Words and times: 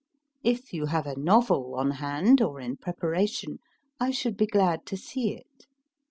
If 0.43 0.73
you 0.73 0.87
have 0.87 1.05
a 1.05 1.15
novel 1.15 1.75
on 1.75 1.91
hand, 1.91 2.41
or 2.41 2.59
in 2.59 2.77
preparation, 2.77 3.59
I 3.99 4.09
should 4.09 4.35
be 4.35 4.47
glad 4.47 4.83
to 4.87 4.97
see 4.97 5.35
it. 5.35 5.67